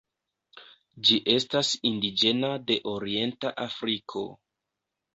[1.09, 4.29] Ĝi estas indiĝena de orienta Afriko.